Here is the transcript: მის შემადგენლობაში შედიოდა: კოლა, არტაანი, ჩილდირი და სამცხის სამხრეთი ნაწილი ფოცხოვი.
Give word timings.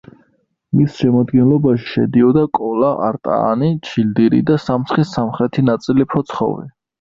მის 0.77 0.93
შემადგენლობაში 1.01 1.85
შედიოდა: 1.89 2.45
კოლა, 2.59 2.89
არტაანი, 3.09 3.69
ჩილდირი 3.91 4.41
და 4.49 4.59
სამცხის 4.65 5.13
სამხრეთი 5.19 5.67
ნაწილი 5.69 6.09
ფოცხოვი. 6.17 6.67